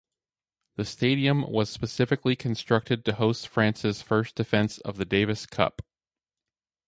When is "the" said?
0.77-0.85, 4.97-5.05